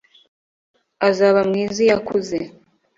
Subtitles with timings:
[1.07, 2.39] Azaba mwiza iyo akuze.